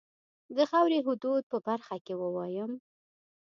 د 0.55 0.57
خاوري 0.69 0.99
حدودو 1.05 1.47
په 1.51 1.57
برخه 1.67 1.95
کې 2.05 2.13
ووایم. 2.21 2.71